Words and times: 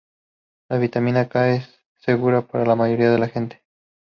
La 0.67 0.79
vitamina 0.79 1.29
K 1.29 1.53
es 1.53 1.79
segura 1.99 2.41
para 2.47 2.65
la 2.65 2.75
mayoría 2.75 3.11
de 3.11 3.19
la 3.19 3.27
gente. 3.29 3.61